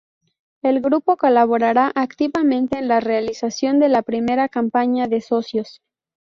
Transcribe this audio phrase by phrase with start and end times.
[0.63, 5.79] El grupo colaborará activamente en la realización de la primera campaña de socios.